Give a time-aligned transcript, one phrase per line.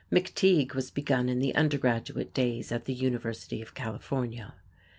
[0.11, 4.55] "McTeague" was begun in the undergraduate days at the University of California.